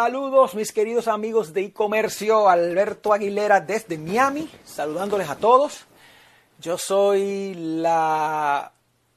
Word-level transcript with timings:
Saludos 0.00 0.54
mis 0.54 0.70
queridos 0.70 1.08
amigos 1.08 1.52
de 1.52 1.62
e-comercio, 1.62 2.48
Alberto 2.48 3.12
Aguilera 3.12 3.60
desde 3.60 3.98
Miami, 3.98 4.48
saludándoles 4.64 5.28
a 5.28 5.34
todos. 5.34 5.86
Yo 6.60 6.78
soy 6.78 7.52
la 7.54 8.70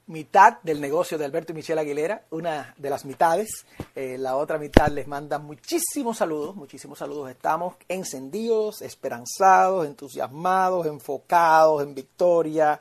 mitad 0.08 0.58
del 0.64 0.82
negocio 0.82 1.20
de 1.20 1.26
Alberto 1.26 1.52
y 1.52 1.56
Michelle 1.58 1.82
Aguilera, 1.82 2.26
una 2.32 2.74
de 2.80 2.90
las 2.90 3.06
mitades. 3.06 3.68
Eh, 3.94 4.18
la 4.18 4.36
otra 4.36 4.58
mitad 4.58 4.88
les 4.88 5.06
manda 5.08 5.38
muchísimos 5.38 6.18
saludos, 6.18 6.56
muchísimos 6.56 6.98
saludos. 6.98 7.30
Estamos 7.30 7.76
encendidos, 7.88 8.82
esperanzados, 8.82 9.86
entusiasmados, 9.86 10.88
enfocados 10.88 11.84
en 11.84 11.94
victoria, 11.94 12.80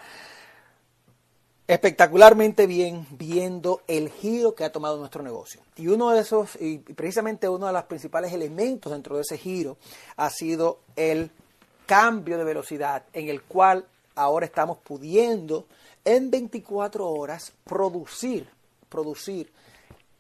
espectacularmente 1.71 2.67
bien 2.67 3.07
viendo 3.13 3.83
el 3.87 4.11
giro 4.11 4.57
que 4.57 4.65
ha 4.65 4.73
tomado 4.73 4.99
nuestro 4.99 5.23
negocio. 5.23 5.61
Y 5.77 5.87
uno 5.87 6.11
de 6.11 6.21
esos, 6.21 6.61
y 6.61 6.79
precisamente 6.79 7.49
uno 7.49 7.69
de 7.69 7.73
los 7.73 7.85
principales 7.85 8.33
elementos 8.33 8.91
dentro 8.91 9.15
de 9.15 9.23
ese 9.23 9.39
giro 9.39 9.77
ha 10.17 10.31
sido 10.31 10.81
el 10.97 11.31
cambio 11.87 12.39
de 12.39 12.45
velocidad 12.45 13.05
en 13.13 13.29
el 13.29 13.43
cual 13.43 13.87
ahora 14.17 14.47
estamos 14.47 14.79
pudiendo 14.79 15.67
en 16.05 16.29
24 16.29 17.09
horas 17.09 17.53
producir, 17.63 18.49
producir 18.89 19.53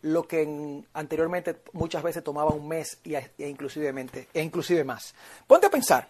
lo 0.02 0.28
que 0.28 0.84
anteriormente 0.94 1.56
muchas 1.72 2.04
veces 2.04 2.22
tomaba 2.22 2.52
un 2.52 2.68
mes 2.68 2.98
y, 3.02 3.14
e, 3.14 3.32
e 3.38 3.48
inclusive 3.48 4.84
más. 4.84 5.16
Ponte 5.48 5.66
a 5.66 5.70
pensar, 5.70 6.06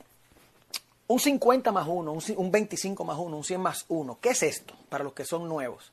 un 1.11 1.19
50 1.19 1.73
más 1.73 1.89
1, 1.89 2.19
un 2.37 2.53
25 2.53 3.05
más 3.05 3.19
1, 3.19 3.37
un 3.37 3.43
100 3.43 3.61
más 3.61 3.85
1. 3.89 4.19
¿Qué 4.21 4.29
es 4.29 4.45
esto 4.45 4.75
para 4.89 5.03
los 5.03 5.13
que 5.13 5.25
son 5.25 5.49
nuevos? 5.49 5.91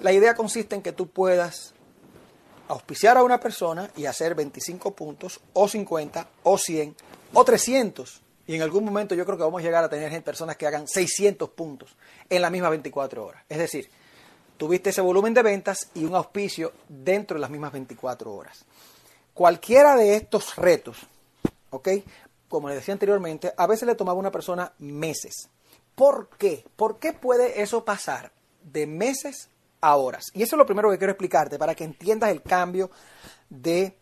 La 0.00 0.12
idea 0.12 0.34
consiste 0.34 0.74
en 0.74 0.82
que 0.82 0.92
tú 0.92 1.06
puedas 1.08 1.72
auspiciar 2.68 3.16
a 3.16 3.22
una 3.22 3.40
persona 3.40 3.90
y 3.96 4.04
hacer 4.04 4.34
25 4.34 4.90
puntos, 4.90 5.40
o 5.54 5.66
50, 5.66 6.28
o 6.42 6.58
100, 6.58 6.94
o 7.32 7.42
300. 7.42 8.22
Y 8.46 8.56
en 8.56 8.60
algún 8.60 8.84
momento 8.84 9.14
yo 9.14 9.24
creo 9.24 9.38
que 9.38 9.44
vamos 9.44 9.62
a 9.62 9.64
llegar 9.64 9.82
a 9.82 9.88
tener 9.88 10.22
personas 10.22 10.58
que 10.58 10.66
hagan 10.66 10.86
600 10.86 11.48
puntos 11.48 11.96
en 12.28 12.42
las 12.42 12.50
mismas 12.50 12.72
24 12.72 13.24
horas. 13.24 13.44
Es 13.48 13.56
decir, 13.56 13.88
tuviste 14.58 14.90
ese 14.90 15.00
volumen 15.00 15.32
de 15.32 15.42
ventas 15.42 15.88
y 15.94 16.04
un 16.04 16.14
auspicio 16.14 16.74
dentro 16.86 17.36
de 17.36 17.40
las 17.40 17.50
mismas 17.50 17.72
24 17.72 18.30
horas. 18.30 18.66
Cualquiera 19.32 19.96
de 19.96 20.16
estos 20.16 20.54
retos, 20.56 20.98
¿ok? 21.70 21.88
Como 22.48 22.68
les 22.68 22.78
decía 22.78 22.92
anteriormente, 22.92 23.52
a 23.56 23.66
veces 23.66 23.86
le 23.86 23.94
tomaba 23.94 24.16
a 24.16 24.20
una 24.20 24.30
persona 24.30 24.72
meses. 24.78 25.48
¿Por 25.94 26.28
qué? 26.38 26.64
¿Por 26.76 26.98
qué 26.98 27.12
puede 27.12 27.62
eso 27.62 27.84
pasar 27.84 28.32
de 28.62 28.86
meses 28.86 29.48
a 29.80 29.96
horas? 29.96 30.26
Y 30.34 30.42
eso 30.42 30.56
es 30.56 30.58
lo 30.58 30.66
primero 30.66 30.90
que 30.90 30.98
quiero 30.98 31.12
explicarte 31.12 31.58
para 31.58 31.74
que 31.74 31.84
entiendas 31.84 32.30
el 32.30 32.42
cambio 32.42 32.90
de 33.48 33.96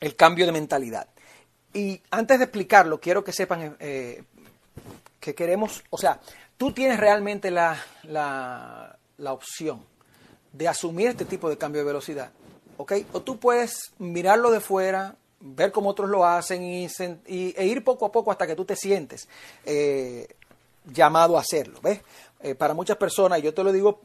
el 0.00 0.14
cambio 0.14 0.46
de 0.46 0.52
mentalidad. 0.52 1.08
Y 1.72 2.00
antes 2.10 2.38
de 2.38 2.44
explicarlo, 2.44 3.00
quiero 3.00 3.22
que 3.24 3.32
sepan 3.32 3.76
eh, 3.80 4.24
que 5.20 5.34
queremos, 5.34 5.82
o 5.90 5.98
sea, 5.98 6.20
tú 6.56 6.72
tienes 6.72 6.98
realmente 6.98 7.50
la, 7.50 7.76
la, 8.04 8.98
la 9.18 9.32
opción 9.32 9.84
de 10.52 10.68
asumir 10.68 11.08
este 11.08 11.24
tipo 11.24 11.50
de 11.50 11.58
cambio 11.58 11.82
de 11.82 11.86
velocidad, 11.86 12.30
¿ok? 12.78 12.92
O 13.12 13.20
tú 13.20 13.38
puedes 13.38 13.92
mirarlo 13.98 14.50
de 14.50 14.60
fuera, 14.60 15.16
ver 15.40 15.72
cómo 15.72 15.90
otros 15.90 16.08
lo 16.08 16.24
hacen 16.24 16.62
y, 16.62 16.86
e 17.26 17.66
ir 17.66 17.84
poco 17.84 18.06
a 18.06 18.12
poco 18.12 18.30
hasta 18.30 18.46
que 18.46 18.56
tú 18.56 18.64
te 18.64 18.76
sientes 18.76 19.28
eh, 19.64 20.26
llamado 20.84 21.36
a 21.36 21.40
hacerlo. 21.40 21.78
¿ves? 21.82 22.00
Eh, 22.40 22.54
para 22.54 22.74
muchas 22.74 22.96
personas, 22.96 23.42
yo 23.42 23.52
te 23.54 23.62
lo 23.62 23.72
digo 23.72 24.00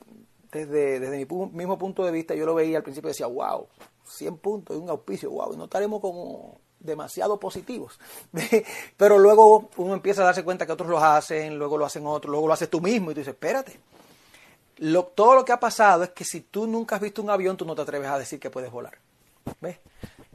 desde, 0.52 1.26
mi 1.26 1.26
mismo 1.54 1.78
punto 1.78 2.04
de 2.04 2.12
vista, 2.12 2.36
yo 2.36 2.46
lo 2.46 2.56
veía 2.56 2.78
al 2.78 2.84
principio 2.84 3.10
y 3.10 3.14
decía, 3.14 3.28
wow, 3.28 3.68
100 4.06 4.38
puntos 4.38 4.76
y 4.76 4.80
un 4.80 4.90
auspicio, 4.90 5.32
wow, 5.32 5.54
y 5.54 5.58
no 5.58 5.66
estaremos 5.66 6.02
como 6.02 6.60
demasiado 6.80 7.40
positivos. 7.40 8.00
Pero 8.98 9.18
luego 9.18 9.70
uno 9.78 9.94
empieza 9.94 10.22
a 10.22 10.26
darse 10.26 10.44
cuenta 10.44 10.66
que 10.66 10.72
otros 10.72 10.90
lo 10.90 10.98
hacen, 10.98 11.58
luego 11.58 11.78
lo 11.78 11.86
hacen 11.86 12.06
otros, 12.06 12.32
luego 12.32 12.48
lo 12.48 12.54
haces 12.54 12.70
tú 12.70 12.82
mismo 12.82 13.12
y 13.12 13.14
tú 13.14 13.22
dices, 13.22 13.34
espérate. 13.34 13.80
Todo 15.16 15.36
lo 15.36 15.46
que 15.46 15.52
ha 15.52 15.60
pasado 15.60 16.04
es 16.04 16.10
que 16.10 16.26
si 16.26 16.42
tú 16.42 16.66
nunca 16.66 16.96
has 16.96 17.02
visto 17.02 17.22
un 17.22 17.30
avión, 17.30 17.56
tú 17.56 17.66
no 17.66 17.76
te 17.76 17.84
atreves 17.84 18.10
a 18.10 18.18
decir 18.18 18.40
que 18.40 18.50
puedes 18.50 18.72
volar. 18.72 18.98
¿Ves? 19.60 19.78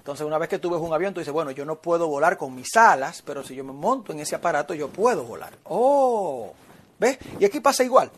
Entonces, 0.06 0.25
una 0.25 0.39
vez 0.39 0.49
que 0.49 0.61
tú 0.61 0.71
ves 0.71 0.81
un 0.81 0.94
avión, 0.94 1.12
tú 1.12 1.19
dices, 1.19 1.34
bueno, 1.34 1.50
yo 1.50 1.65
no 1.65 1.81
puedo 1.81 2.06
volar 2.06 2.39
con 2.39 2.55
mis 2.55 2.77
alas, 2.77 3.22
pero 3.22 3.43
si 3.43 3.56
yo 3.56 3.65
me 3.65 3.72
monto 3.72 4.12
en 4.12 4.21
ese 4.21 4.37
aparato, 4.37 4.72
yo 4.72 4.89
puedo 4.89 5.25
volar. 5.25 5.59
Oh, 5.65 6.53
¿ves? 6.97 7.19
Y 7.41 7.44
aquí 7.44 7.59
pasa 7.59 7.83
igual. 7.83 8.12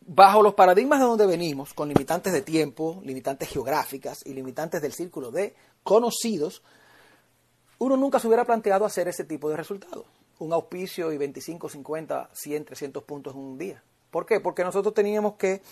Bajo 0.00 0.42
los 0.42 0.54
paradigmas 0.54 0.98
de 0.98 1.06
donde 1.06 1.26
venimos, 1.26 1.74
con 1.74 1.86
limitantes 1.86 2.32
de 2.32 2.42
tiempo, 2.42 3.00
limitantes 3.04 3.50
geográficas 3.50 4.26
y 4.26 4.34
limitantes 4.34 4.82
del 4.82 4.92
círculo 4.92 5.30
de 5.30 5.54
conocidos, 5.84 6.60
uno 7.78 7.96
nunca 7.96 8.18
se 8.18 8.26
hubiera 8.26 8.44
planteado 8.44 8.84
hacer 8.84 9.06
ese 9.06 9.22
tipo 9.22 9.48
de 9.48 9.56
resultados. 9.56 10.06
Un 10.40 10.52
auspicio 10.52 11.12
y 11.12 11.18
25, 11.18 11.68
50, 11.68 12.30
100, 12.32 12.64
300 12.64 13.04
puntos 13.04 13.32
en 13.32 13.38
un 13.38 13.58
día. 13.58 13.80
¿Por 14.10 14.26
qué? 14.26 14.40
Porque 14.40 14.64
nosotros 14.64 14.92
teníamos 14.92 15.34
que 15.34 15.62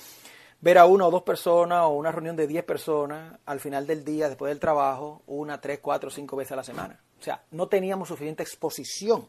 ver 0.62 0.78
a 0.78 0.86
una 0.86 1.06
o 1.06 1.10
dos 1.10 1.22
personas 1.22 1.82
o 1.82 1.88
una 1.88 2.12
reunión 2.12 2.36
de 2.36 2.46
10 2.46 2.64
personas 2.64 3.38
al 3.44 3.60
final 3.60 3.86
del 3.86 4.04
día, 4.04 4.28
después 4.28 4.48
del 4.48 4.60
trabajo, 4.60 5.20
una, 5.26 5.60
tres, 5.60 5.80
cuatro, 5.82 6.08
cinco 6.08 6.36
veces 6.36 6.52
a 6.52 6.56
la 6.56 6.64
semana. 6.64 7.00
O 7.20 7.22
sea, 7.22 7.42
no 7.50 7.66
teníamos 7.66 8.08
suficiente 8.08 8.42
exposición 8.42 9.28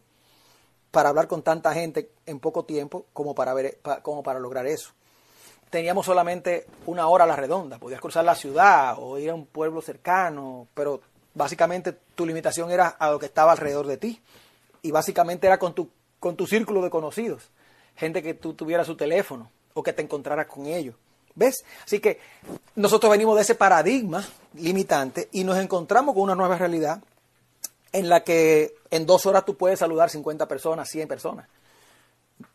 para 0.91 1.09
hablar 1.09 1.27
con 1.27 1.41
tanta 1.41 1.73
gente 1.73 2.11
en 2.27 2.39
poco 2.39 2.65
tiempo 2.65 3.07
como 3.13 3.33
para, 3.33 3.53
ver, 3.55 3.79
como 4.03 4.21
para 4.21 4.39
lograr 4.39 4.67
eso. 4.67 4.91
Teníamos 5.71 6.05
solamente 6.05 6.67
una 6.85 7.07
hora 7.07 7.23
a 7.23 7.27
la 7.27 7.35
redonda, 7.35 7.79
podías 7.79 7.99
cruzar 7.99 8.23
la 8.23 8.35
ciudad 8.35 8.95
o 8.99 9.17
ir 9.17 9.31
a 9.31 9.35
un 9.35 9.47
pueblo 9.47 9.81
cercano, 9.81 10.67
pero 10.75 11.01
básicamente 11.33 11.97
tu 12.13 12.27
limitación 12.27 12.69
era 12.69 12.89
a 12.89 13.09
lo 13.09 13.17
que 13.17 13.25
estaba 13.25 13.53
alrededor 13.53 13.87
de 13.87 13.97
ti. 13.97 14.21
Y 14.83 14.91
básicamente 14.91 15.47
era 15.47 15.57
con 15.57 15.73
tu, 15.73 15.89
con 16.19 16.35
tu 16.35 16.45
círculo 16.45 16.83
de 16.83 16.91
conocidos, 16.91 17.49
gente 17.95 18.21
que 18.21 18.35
tú 18.35 18.53
tuvieras 18.53 18.85
su 18.85 18.95
teléfono 18.95 19.49
o 19.73 19.81
que 19.81 19.93
te 19.93 20.03
encontraras 20.03 20.45
con 20.45 20.67
ellos. 20.67 20.95
¿Ves? 21.35 21.63
Así 21.83 21.99
que 21.99 22.19
nosotros 22.75 23.11
venimos 23.11 23.35
de 23.35 23.41
ese 23.41 23.55
paradigma 23.55 24.25
limitante 24.55 25.29
y 25.31 25.43
nos 25.43 25.57
encontramos 25.57 26.13
con 26.13 26.23
una 26.23 26.35
nueva 26.35 26.57
realidad 26.57 27.01
en 27.91 28.09
la 28.09 28.23
que 28.23 28.75
en 28.91 29.05
dos 29.05 29.25
horas 29.25 29.45
tú 29.45 29.55
puedes 29.55 29.79
saludar 29.79 30.09
50 30.09 30.47
personas, 30.47 30.89
100 30.89 31.07
personas 31.07 31.47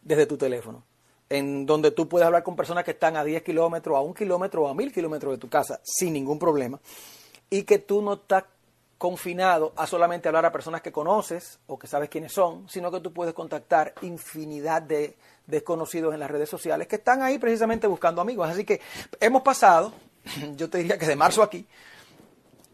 desde 0.02 0.26
tu 0.26 0.36
teléfono. 0.36 0.82
En 1.30 1.66
donde 1.66 1.90
tú 1.90 2.08
puedes 2.08 2.26
hablar 2.26 2.42
con 2.42 2.56
personas 2.56 2.84
que 2.84 2.92
están 2.92 3.16
a 3.16 3.24
10 3.24 3.42
kilómetros, 3.42 3.96
a 3.96 4.00
un 4.00 4.14
kilómetro 4.14 4.62
o 4.62 4.68
a 4.68 4.74
mil 4.74 4.92
kilómetros 4.92 5.34
de 5.34 5.38
tu 5.38 5.48
casa 5.48 5.80
sin 5.84 6.14
ningún 6.14 6.38
problema. 6.38 6.80
Y 7.50 7.64
que 7.64 7.78
tú 7.78 8.00
no 8.02 8.14
estás 8.14 8.44
confinado 8.96 9.72
a 9.76 9.86
solamente 9.86 10.28
hablar 10.28 10.46
a 10.46 10.52
personas 10.52 10.82
que 10.82 10.90
conoces 10.90 11.60
o 11.66 11.78
que 11.78 11.86
sabes 11.86 12.08
quiénes 12.08 12.32
son, 12.32 12.68
sino 12.68 12.90
que 12.90 13.00
tú 13.00 13.12
puedes 13.12 13.34
contactar 13.34 13.94
infinidad 14.02 14.82
de 14.82 15.16
desconocidos 15.48 16.14
en 16.14 16.20
las 16.20 16.30
redes 16.30 16.48
sociales 16.48 16.86
que 16.86 16.96
están 16.96 17.22
ahí 17.22 17.38
precisamente 17.38 17.86
buscando 17.86 18.20
amigos. 18.20 18.48
Así 18.48 18.64
que 18.64 18.80
hemos 19.18 19.42
pasado, 19.42 19.92
yo 20.56 20.70
te 20.70 20.78
diría 20.78 20.98
que 20.98 21.06
de 21.06 21.16
marzo 21.16 21.42
aquí, 21.42 21.66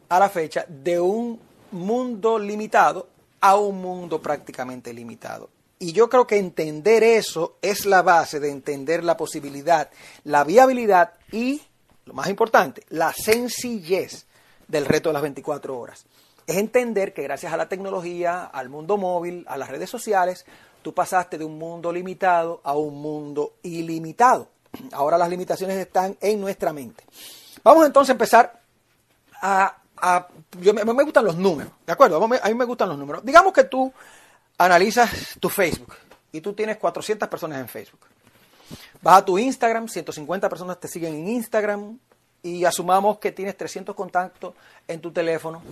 a 0.08 0.18
la 0.18 0.28
fecha, 0.28 0.66
de 0.68 1.00
un 1.00 1.40
mundo 1.70 2.38
limitado 2.38 3.08
a 3.40 3.56
un 3.56 3.80
mundo 3.80 4.20
prácticamente 4.20 4.92
limitado. 4.92 5.50
Y 5.78 5.92
yo 5.92 6.08
creo 6.08 6.26
que 6.26 6.38
entender 6.38 7.02
eso 7.02 7.56
es 7.62 7.84
la 7.84 8.02
base 8.02 8.40
de 8.40 8.50
entender 8.50 9.04
la 9.04 9.16
posibilidad, 9.16 9.90
la 10.24 10.44
viabilidad 10.44 11.14
y, 11.30 11.62
lo 12.06 12.14
más 12.14 12.28
importante, 12.28 12.82
la 12.88 13.12
sencillez 13.12 14.26
del 14.68 14.86
reto 14.86 15.08
de 15.10 15.14
las 15.14 15.22
24 15.22 15.78
horas 15.78 16.06
es 16.46 16.56
entender 16.56 17.12
que 17.14 17.22
gracias 17.22 17.52
a 17.52 17.56
la 17.56 17.68
tecnología, 17.68 18.44
al 18.44 18.68
mundo 18.68 18.96
móvil, 18.96 19.44
a 19.48 19.56
las 19.56 19.70
redes 19.70 19.88
sociales, 19.90 20.44
tú 20.84 20.92
pasaste 20.92 21.38
de 21.38 21.44
un 21.44 21.58
mundo 21.58 21.90
limitado 21.90 22.60
a 22.62 22.76
un 22.76 23.00
mundo 23.00 23.54
ilimitado. 23.62 24.48
Ahora 24.92 25.16
las 25.16 25.30
limitaciones 25.30 25.78
están 25.78 26.16
en 26.20 26.38
nuestra 26.38 26.74
mente. 26.74 27.04
Vamos 27.64 27.86
entonces 27.86 28.10
a 28.10 28.12
empezar 28.12 28.60
a... 29.40 29.78
a 29.96 30.28
yo, 30.60 30.74
me, 30.74 30.84
me, 30.84 31.02
gustan 31.02 31.24
los 31.24 31.36
números, 31.36 31.72
¿de 31.86 31.92
acuerdo? 31.92 32.22
A 32.22 32.48
mí 32.48 32.54
me 32.54 32.66
gustan 32.66 32.90
los 32.90 32.98
números. 32.98 33.24
Digamos 33.24 33.54
que 33.54 33.64
tú 33.64 33.90
analizas 34.58 35.38
tu 35.40 35.48
Facebook 35.48 35.94
y 36.30 36.42
tú 36.42 36.52
tienes 36.52 36.76
400 36.76 37.30
personas 37.30 37.60
en 37.60 37.68
Facebook. 37.68 38.00
Vas 39.00 39.18
a 39.18 39.24
tu 39.24 39.38
Instagram, 39.38 39.88
150 39.88 40.50
personas 40.50 40.78
te 40.78 40.86
siguen 40.86 41.14
en 41.14 41.28
Instagram 41.28 41.98
y 42.42 42.66
asumamos 42.66 43.18
que 43.18 43.32
tienes 43.32 43.56
300 43.56 43.94
contactos 43.94 44.52
en 44.86 45.00
tu 45.00 45.10
teléfono 45.12 45.62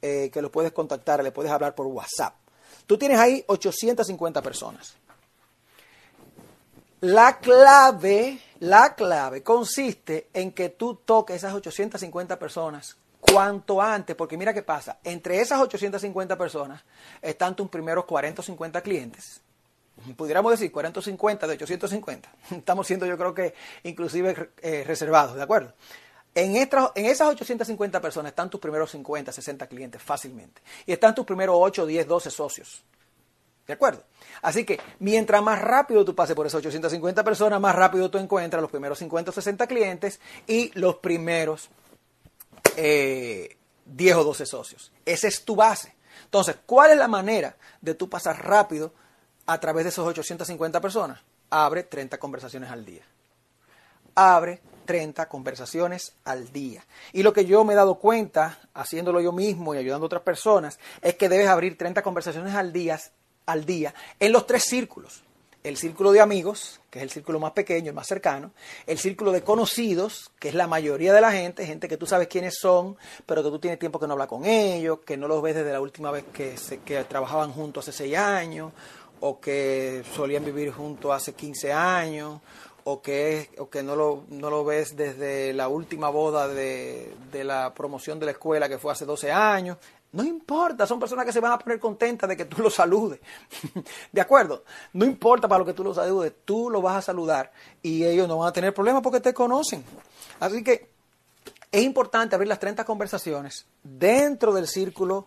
eh, 0.00 0.30
que 0.32 0.40
lo 0.40 0.52
puedes 0.52 0.70
contactar, 0.70 1.20
le 1.24 1.32
puedes 1.32 1.50
hablar 1.50 1.74
por 1.74 1.86
WhatsApp. 1.88 2.34
Tú 2.86 2.96
tienes 2.96 3.18
ahí 3.18 3.44
850 3.46 4.42
personas. 4.42 4.96
La 7.00 7.38
clave, 7.38 8.40
la 8.60 8.94
clave 8.94 9.42
consiste 9.42 10.28
en 10.32 10.52
que 10.52 10.70
tú 10.70 10.94
toques 11.04 11.36
esas 11.36 11.52
850 11.52 12.38
personas 12.38 12.96
cuanto 13.20 13.82
antes, 13.82 14.16
porque 14.16 14.36
mira 14.36 14.54
qué 14.54 14.62
pasa, 14.62 14.98
entre 15.04 15.40
esas 15.40 15.60
850 15.60 16.38
personas 16.38 16.82
están 17.20 17.54
tus 17.54 17.68
primeros 17.68 18.04
40 18.04 18.40
o 18.40 18.44
50 18.44 18.80
clientes. 18.80 19.40
Pudiéramos 20.16 20.52
decir 20.52 20.70
40 20.70 21.00
o 21.00 21.02
50 21.02 21.46
de 21.46 21.52
850. 21.54 22.32
Estamos 22.50 22.86
siendo 22.86 23.06
yo 23.06 23.16
creo 23.18 23.34
que 23.34 23.54
inclusive 23.82 24.50
eh, 24.62 24.84
reservados, 24.86 25.36
¿de 25.36 25.42
acuerdo? 25.42 25.72
En, 26.36 26.54
esas 26.54 27.28
850 27.28 27.98
personas 27.98 28.30
están 28.30 28.50
tus 28.50 28.60
primeros 28.60 28.90
50, 28.90 29.32
60 29.32 29.66
clientes 29.68 30.02
fácilmente. 30.02 30.60
Y 30.84 30.92
están 30.92 31.14
tus 31.14 31.24
primeros 31.24 31.56
8, 31.58 31.86
10, 31.86 32.06
12 32.06 32.30
socios. 32.30 32.84
¿De 33.66 33.72
acuerdo? 33.72 34.04
Así 34.42 34.64
que 34.66 34.78
mientras 34.98 35.42
más 35.42 35.58
rápido 35.62 36.04
tú 36.04 36.14
pases 36.14 36.36
por 36.36 36.46
esas 36.46 36.58
850 36.58 37.24
personas, 37.24 37.58
más 37.58 37.74
rápido 37.74 38.10
tú 38.10 38.18
encuentras 38.18 38.60
los 38.60 38.70
primeros 38.70 38.98
50 38.98 39.30
o 39.30 39.32
60 39.32 39.66
clientes 39.66 40.20
y 40.46 40.78
los 40.78 40.96
primeros 40.96 41.70
10 42.76 42.76
eh, 42.76 43.56
o 44.14 44.24
12 44.24 44.44
socios. 44.44 44.92
Esa 45.06 45.28
es 45.28 45.42
tu 45.42 45.56
base. 45.56 45.94
Entonces, 46.24 46.56
¿cuál 46.66 46.90
es 46.90 46.98
la 46.98 47.08
manera 47.08 47.56
de 47.80 47.94
tú 47.94 48.10
pasar 48.10 48.46
rápido 48.46 48.92
a 49.46 49.58
través 49.58 49.86
de 49.86 49.88
esos 49.88 50.06
850 50.06 50.82
personas? 50.82 51.18
Abre 51.48 51.84
30 51.84 52.18
conversaciones 52.18 52.70
al 52.70 52.84
día. 52.84 53.04
Abre 54.14 54.60
30 54.86 55.28
conversaciones 55.28 56.14
al 56.24 56.52
día. 56.52 56.84
Y 57.12 57.22
lo 57.22 57.32
que 57.32 57.44
yo 57.44 57.64
me 57.64 57.74
he 57.74 57.76
dado 57.76 57.96
cuenta, 57.96 58.58
haciéndolo 58.72 59.20
yo 59.20 59.32
mismo 59.32 59.74
y 59.74 59.78
ayudando 59.78 60.04
a 60.04 60.06
otras 60.06 60.22
personas, 60.22 60.78
es 61.02 61.16
que 61.16 61.28
debes 61.28 61.48
abrir 61.48 61.76
30 61.76 62.02
conversaciones 62.02 62.54
al 62.54 62.72
día 62.72 62.98
al 63.46 63.64
día 63.64 63.94
en 64.20 64.32
los 64.32 64.46
tres 64.46 64.64
círculos. 64.64 65.22
El 65.62 65.76
círculo 65.76 66.12
de 66.12 66.20
amigos, 66.20 66.80
que 66.90 67.00
es 67.00 67.02
el 67.02 67.10
círculo 67.10 67.40
más 67.40 67.50
pequeño, 67.50 67.88
el 67.88 67.94
más 67.94 68.06
cercano. 68.06 68.52
El 68.86 68.98
círculo 68.98 69.32
de 69.32 69.42
conocidos, 69.42 70.30
que 70.38 70.48
es 70.48 70.54
la 70.54 70.68
mayoría 70.68 71.12
de 71.12 71.20
la 71.20 71.32
gente, 71.32 71.66
gente 71.66 71.88
que 71.88 71.96
tú 71.96 72.06
sabes 72.06 72.28
quiénes 72.28 72.54
son, 72.60 72.96
pero 73.24 73.42
que 73.42 73.50
tú 73.50 73.58
tienes 73.58 73.80
tiempo 73.80 73.98
que 73.98 74.06
no 74.06 74.12
hablas 74.12 74.28
con 74.28 74.44
ellos, 74.44 75.00
que 75.04 75.16
no 75.16 75.26
los 75.26 75.42
ves 75.42 75.56
desde 75.56 75.72
la 75.72 75.80
última 75.80 76.12
vez 76.12 76.24
que, 76.32 76.56
se, 76.56 76.78
que 76.78 77.02
trabajaban 77.02 77.52
juntos 77.52 77.88
hace 77.88 77.98
seis 77.98 78.16
años, 78.16 78.72
o 79.18 79.40
que 79.40 80.04
solían 80.14 80.44
vivir 80.44 80.70
juntos 80.70 81.10
hace 81.12 81.32
15 81.32 81.72
años, 81.72 82.40
o 82.88 83.02
que, 83.02 83.50
o 83.58 83.68
que 83.68 83.82
no, 83.82 83.96
lo, 83.96 84.22
no 84.28 84.48
lo 84.48 84.64
ves 84.64 84.96
desde 84.96 85.52
la 85.52 85.66
última 85.66 86.08
boda 86.08 86.46
de, 86.46 87.12
de 87.32 87.42
la 87.42 87.74
promoción 87.74 88.20
de 88.20 88.26
la 88.26 88.32
escuela 88.32 88.68
que 88.68 88.78
fue 88.78 88.92
hace 88.92 89.04
12 89.04 89.32
años. 89.32 89.76
No 90.12 90.22
importa, 90.22 90.86
son 90.86 91.00
personas 91.00 91.26
que 91.26 91.32
se 91.32 91.40
van 91.40 91.50
a 91.50 91.58
poner 91.58 91.80
contentas 91.80 92.28
de 92.28 92.36
que 92.36 92.44
tú 92.44 92.62
los 92.62 92.74
saludes. 92.74 93.18
¿De 94.12 94.20
acuerdo? 94.20 94.62
No 94.92 95.04
importa 95.04 95.48
para 95.48 95.58
lo 95.58 95.66
que 95.66 95.72
tú 95.72 95.82
los 95.82 95.96
saludes, 95.96 96.32
tú 96.44 96.70
los 96.70 96.80
vas 96.80 96.98
a 96.98 97.02
saludar 97.02 97.50
y 97.82 98.04
ellos 98.04 98.28
no 98.28 98.38
van 98.38 98.50
a 98.50 98.52
tener 98.52 98.72
problemas 98.72 99.02
porque 99.02 99.18
te 99.18 99.34
conocen. 99.34 99.82
Así 100.38 100.62
que 100.62 100.88
es 101.72 101.82
importante 101.82 102.36
abrir 102.36 102.48
las 102.48 102.60
30 102.60 102.84
conversaciones 102.84 103.66
dentro 103.82 104.54
del 104.54 104.68
círculo 104.68 105.26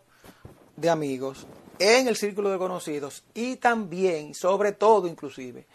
de 0.78 0.90
amigos, 0.90 1.46
en 1.80 2.08
el 2.08 2.16
círculo 2.16 2.50
de 2.50 2.58
conocidos 2.58 3.24
y 3.34 3.56
también, 3.56 4.36
sobre 4.36 4.74
todo 4.74 5.08
inclusive, 5.08 5.66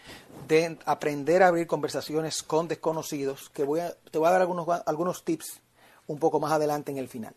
de 0.47 0.79
aprender 0.85 1.43
a 1.43 1.49
abrir 1.49 1.67
conversaciones 1.67 2.43
con 2.43 2.69
desconocidos, 2.69 3.51
que 3.51 3.65
voy 3.65 3.81
a, 3.81 3.95
te 4.11 4.19
voy 4.19 4.29
a 4.29 4.33
dar 4.33 4.43
algunos, 4.43 4.69
algunos 4.87 5.25
tips 5.25 5.61
un 6.07 6.19
poco 6.19 6.39
más 6.39 6.53
adelante 6.53 6.93
en 6.93 6.99
el 6.99 7.09
final. 7.09 7.35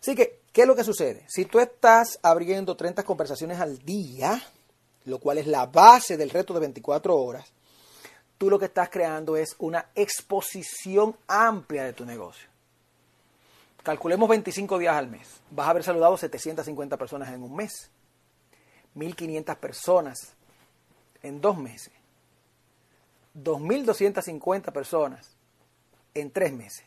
Así 0.00 0.14
que, 0.14 0.40
¿qué 0.52 0.62
es 0.62 0.66
lo 0.66 0.74
que 0.74 0.84
sucede? 0.84 1.24
Si 1.28 1.44
tú 1.44 1.60
estás 1.60 2.18
abriendo 2.22 2.76
30 2.76 3.04
conversaciones 3.04 3.60
al 3.60 3.78
día, 3.78 4.42
lo 5.04 5.20
cual 5.20 5.38
es 5.38 5.46
la 5.46 5.66
base 5.66 6.16
del 6.16 6.30
reto 6.30 6.52
de 6.54 6.60
24 6.60 7.16
horas, 7.16 7.46
tú 8.36 8.50
lo 8.50 8.58
que 8.58 8.66
estás 8.66 8.88
creando 8.90 9.36
es 9.36 9.54
una 9.58 9.86
exposición 9.94 11.16
amplia 11.28 11.84
de 11.84 11.92
tu 11.92 12.04
negocio. 12.04 12.48
Calculemos 13.82 14.28
25 14.28 14.78
días 14.78 14.94
al 14.94 15.08
mes. 15.08 15.40
Vas 15.50 15.66
a 15.68 15.70
haber 15.70 15.82
saludado 15.82 16.16
750 16.16 16.96
personas 16.96 17.32
en 17.32 17.42
un 17.42 17.54
mes. 17.54 17.90
1.500 18.98 19.56
personas 19.56 20.34
en 21.22 21.40
dos 21.40 21.56
meses. 21.56 21.92
2.250 23.34 24.72
personas 24.72 25.30
en 26.14 26.30
tres 26.30 26.52
meses. 26.52 26.84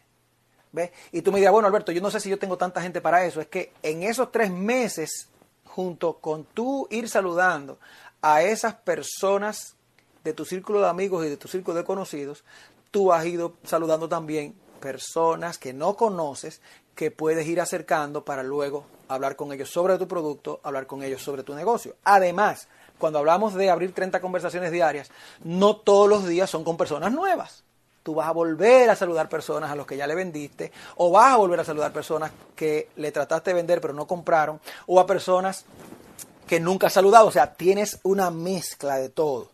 Y 1.11 1.21
tú 1.21 1.31
me 1.31 1.39
dirás, 1.39 1.51
bueno, 1.51 1.67
Alberto, 1.67 1.91
yo 1.91 2.01
no 2.01 2.11
sé 2.11 2.19
si 2.19 2.29
yo 2.29 2.39
tengo 2.39 2.57
tanta 2.57 2.81
gente 2.81 3.01
para 3.01 3.25
eso. 3.25 3.41
Es 3.41 3.47
que 3.47 3.73
en 3.83 4.03
esos 4.03 4.31
tres 4.31 4.51
meses, 4.51 5.27
junto 5.65 6.17
con 6.17 6.45
tú 6.45 6.87
ir 6.89 7.09
saludando 7.09 7.77
a 8.21 8.41
esas 8.43 8.75
personas 8.75 9.75
de 10.23 10.33
tu 10.33 10.45
círculo 10.45 10.79
de 10.81 10.87
amigos 10.87 11.25
y 11.25 11.29
de 11.29 11.37
tu 11.37 11.47
círculo 11.47 11.77
de 11.77 11.83
conocidos, 11.83 12.43
tú 12.89 13.11
has 13.11 13.25
ido 13.25 13.55
saludando 13.63 14.07
también 14.07 14.55
personas 14.79 15.57
que 15.57 15.73
no 15.73 15.95
conoces, 15.95 16.61
que 16.95 17.11
puedes 17.11 17.47
ir 17.47 17.61
acercando 17.61 18.23
para 18.23 18.43
luego 18.43 18.85
hablar 19.07 19.35
con 19.35 19.51
ellos 19.51 19.69
sobre 19.69 19.97
tu 19.97 20.07
producto, 20.07 20.59
hablar 20.63 20.87
con 20.87 21.03
ellos 21.03 21.21
sobre 21.21 21.43
tu 21.43 21.53
negocio. 21.53 21.95
Además, 22.03 22.67
cuando 22.97 23.19
hablamos 23.19 23.53
de 23.53 23.69
abrir 23.69 23.93
30 23.93 24.21
conversaciones 24.21 24.71
diarias, 24.71 25.09
no 25.43 25.77
todos 25.77 26.07
los 26.07 26.27
días 26.27 26.49
son 26.49 26.63
con 26.63 26.77
personas 26.77 27.11
nuevas 27.11 27.63
tú 28.03 28.15
vas 28.15 28.27
a 28.27 28.31
volver 28.31 28.89
a 28.89 28.95
saludar 28.95 29.29
personas 29.29 29.69
a 29.69 29.75
los 29.75 29.85
que 29.85 29.97
ya 29.97 30.07
le 30.07 30.15
vendiste, 30.15 30.71
o 30.97 31.11
vas 31.11 31.33
a 31.33 31.37
volver 31.37 31.59
a 31.59 31.63
saludar 31.63 31.93
personas 31.93 32.31
que 32.55 32.89
le 32.95 33.11
trataste 33.11 33.51
de 33.51 33.55
vender 33.55 33.81
pero 33.81 33.93
no 33.93 34.07
compraron, 34.07 34.59
o 34.87 34.99
a 34.99 35.05
personas 35.05 35.65
que 36.47 36.59
nunca 36.59 36.87
has 36.87 36.93
saludado. 36.93 37.27
O 37.27 37.31
sea, 37.31 37.53
tienes 37.53 37.99
una 38.03 38.31
mezcla 38.31 38.97
de 38.97 39.09
todo. 39.09 39.51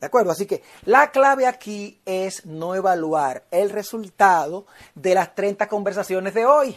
¿De 0.00 0.06
acuerdo? 0.06 0.30
Así 0.30 0.46
que 0.46 0.62
la 0.84 1.10
clave 1.10 1.46
aquí 1.46 2.00
es 2.04 2.44
no 2.44 2.74
evaluar 2.74 3.44
el 3.50 3.70
resultado 3.70 4.66
de 4.94 5.14
las 5.14 5.34
30 5.34 5.68
conversaciones 5.68 6.34
de 6.34 6.44
hoy. 6.44 6.76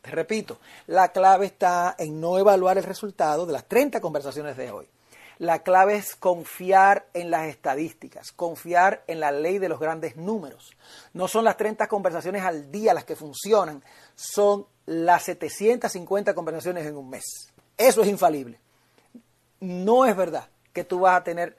Te 0.00 0.10
repito, 0.10 0.58
la 0.88 1.12
clave 1.12 1.46
está 1.46 1.94
en 1.96 2.20
no 2.20 2.38
evaluar 2.38 2.76
el 2.76 2.84
resultado 2.84 3.46
de 3.46 3.52
las 3.52 3.66
30 3.66 4.00
conversaciones 4.00 4.56
de 4.56 4.72
hoy. 4.72 4.88
La 5.38 5.60
clave 5.60 5.96
es 5.96 6.16
confiar 6.16 7.06
en 7.14 7.30
las 7.30 7.48
estadísticas, 7.48 8.32
confiar 8.32 9.04
en 9.06 9.20
la 9.20 9.30
ley 9.30 9.58
de 9.58 9.68
los 9.68 9.78
grandes 9.78 10.16
números. 10.16 10.76
No 11.14 11.28
son 11.28 11.44
las 11.44 11.56
30 11.56 11.88
conversaciones 11.88 12.42
al 12.42 12.70
día 12.70 12.94
las 12.94 13.04
que 13.04 13.16
funcionan, 13.16 13.82
son 14.16 14.66
las 14.86 15.22
750 15.24 16.34
conversaciones 16.34 16.86
en 16.86 16.96
un 16.96 17.08
mes. 17.08 17.52
Eso 17.76 18.02
es 18.02 18.08
infalible. 18.08 18.58
No 19.60 20.04
es 20.04 20.16
verdad 20.16 20.48
que 20.72 20.84
tú 20.84 21.00
vas 21.00 21.20
a 21.20 21.24
tener 21.24 21.56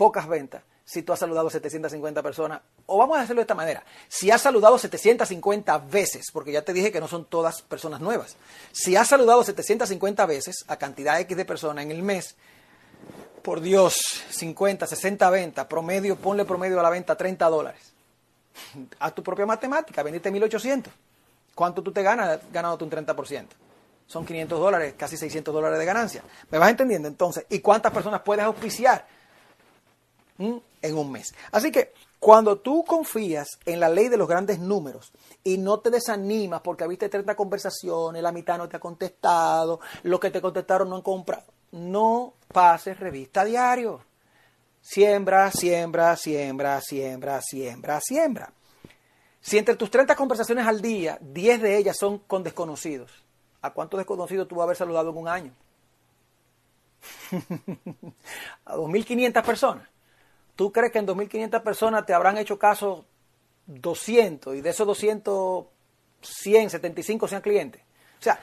pocas 0.00 0.26
ventas 0.26 0.62
si 0.82 1.02
tú 1.02 1.12
has 1.12 1.18
saludado 1.18 1.48
a 1.48 1.50
750 1.50 2.22
personas. 2.22 2.62
O 2.86 2.96
vamos 2.96 3.18
a 3.18 3.20
hacerlo 3.20 3.40
de 3.40 3.42
esta 3.42 3.54
manera. 3.54 3.84
Si 4.08 4.30
has 4.30 4.40
saludado 4.40 4.78
750 4.78 5.76
veces, 5.76 6.30
porque 6.32 6.52
ya 6.52 6.62
te 6.62 6.72
dije 6.72 6.90
que 6.90 7.00
no 7.00 7.06
son 7.06 7.26
todas 7.26 7.60
personas 7.60 8.00
nuevas. 8.00 8.38
Si 8.72 8.96
has 8.96 9.08
saludado 9.08 9.44
750 9.44 10.24
veces 10.24 10.64
a 10.68 10.78
cantidad 10.78 11.20
X 11.20 11.36
de 11.36 11.44
personas 11.44 11.84
en 11.84 11.90
el 11.90 12.02
mes, 12.02 12.34
por 13.42 13.60
Dios, 13.60 13.94
50, 14.30 14.86
60 14.86 15.28
ventas, 15.28 15.66
promedio, 15.66 16.16
ponle 16.16 16.46
promedio 16.46 16.80
a 16.80 16.82
la 16.82 16.88
venta 16.88 17.14
30 17.14 17.46
dólares. 17.50 17.92
Haz 19.00 19.14
tu 19.14 19.22
propia 19.22 19.44
matemática, 19.44 20.02
vendiste 20.02 20.30
1800. 20.30 20.90
¿Cuánto 21.54 21.82
tú 21.82 21.92
te 21.92 22.02
ganas 22.02 22.40
ganándote 22.50 22.84
un 22.84 22.90
30%? 22.90 23.46
Son 24.06 24.24
500 24.24 24.58
dólares, 24.58 24.94
casi 24.96 25.18
600 25.18 25.52
dólares 25.52 25.78
de 25.78 25.84
ganancia. 25.84 26.22
¿Me 26.50 26.56
vas 26.56 26.70
entendiendo 26.70 27.06
entonces? 27.06 27.44
¿Y 27.50 27.58
cuántas 27.58 27.92
personas 27.92 28.22
puedes 28.22 28.46
auspiciar 28.46 29.19
en 30.40 30.96
un 30.96 31.12
mes? 31.12 31.34
Así 31.52 31.70
que 31.70 31.92
cuando 32.18 32.58
tú 32.58 32.84
confías 32.84 33.58
en 33.64 33.80
la 33.80 33.88
ley 33.88 34.08
de 34.08 34.16
los 34.16 34.28
grandes 34.28 34.58
números 34.58 35.12
y 35.42 35.56
no 35.56 35.80
te 35.80 35.90
desanimas 35.90 36.60
porque 36.60 36.86
viste 36.86 37.08
30 37.08 37.34
conversaciones, 37.34 38.22
la 38.22 38.32
mitad 38.32 38.58
no 38.58 38.68
te 38.68 38.76
ha 38.76 38.80
contestado, 38.80 39.80
los 40.02 40.20
que 40.20 40.30
te 40.30 40.42
contestaron 40.42 40.90
no 40.90 40.96
han 40.96 41.02
comprado, 41.02 41.46
no 41.72 42.34
pases 42.52 43.00
revista 43.00 43.44
diario. 43.44 44.02
Siembra, 44.82 45.50
siembra, 45.50 46.16
siembra, 46.16 46.80
siembra, 46.80 47.40
siembra, 47.42 48.00
siembra. 48.00 48.52
Si 49.40 49.56
entre 49.56 49.76
tus 49.76 49.90
30 49.90 50.14
conversaciones 50.14 50.66
al 50.66 50.80
día, 50.80 51.18
10 51.20 51.62
de 51.62 51.76
ellas 51.78 51.96
son 51.98 52.18
con 52.18 52.42
desconocidos, 52.42 53.10
¿a 53.62 53.72
cuántos 53.72 53.98
desconocidos 53.98 54.48
tú 54.48 54.56
vas 54.56 54.62
a 54.62 54.64
haber 54.64 54.76
saludado 54.76 55.10
en 55.10 55.16
un 55.16 55.28
año? 55.28 55.52
a 58.66 58.76
2.500 58.76 59.42
personas. 59.42 59.88
¿Tú 60.60 60.70
crees 60.70 60.92
que 60.92 60.98
en 60.98 61.06
2.500 61.06 61.62
personas 61.62 62.04
te 62.04 62.12
habrán 62.12 62.36
hecho 62.36 62.58
caso 62.58 63.06
200 63.64 64.56
y 64.56 64.60
de 64.60 64.68
esos 64.68 64.86
200, 64.86 65.64
100, 66.20 66.68
75 66.68 67.28
sean 67.28 67.40
clientes? 67.40 67.80
O 67.80 68.22
sea, 68.22 68.38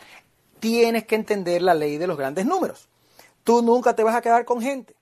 tienes 0.60 1.06
que 1.06 1.14
entender 1.14 1.62
la 1.62 1.76
ley 1.76 2.00
de 2.00 2.08
los 2.08 2.18
grandes 2.18 2.48
números. 2.48 2.90
Tú 3.44 3.62
nunca 3.62 3.96
te 3.96 4.04
vas 4.04 4.16
a 4.16 4.22
quedar 4.24 4.46
con 4.46 4.60
gente. 4.64 4.96